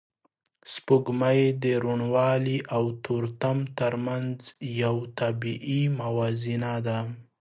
[0.73, 4.37] سپوږمۍ د روڼوالی او تورتم تر منځ
[4.83, 6.99] یو طبیعي موازنه ده